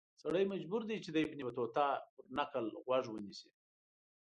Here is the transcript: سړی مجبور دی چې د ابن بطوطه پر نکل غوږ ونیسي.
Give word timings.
سړی 0.23 0.43
مجبور 0.53 0.81
دی 0.89 0.97
چې 1.03 1.09
د 1.11 1.17
ابن 1.25 1.39
بطوطه 1.47 1.85
پر 2.13 2.25
نکل 2.37 2.65
غوږ 2.85 3.05
ونیسي. 3.09 3.49